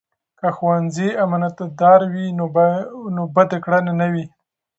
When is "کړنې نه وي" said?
3.65-4.25